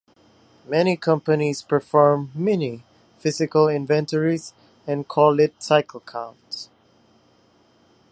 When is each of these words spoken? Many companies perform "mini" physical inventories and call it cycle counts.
Many 0.67 0.97
companies 0.97 1.61
perform 1.61 2.31
"mini" 2.33 2.81
physical 3.19 3.67
inventories 3.69 4.51
and 4.87 5.07
call 5.07 5.39
it 5.39 5.61
cycle 5.61 5.99
counts. 5.99 6.69